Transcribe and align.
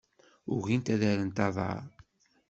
Ugint 0.53 0.93
ad 0.93 1.03
rrent 1.11 1.39
aḍar. 1.45 1.83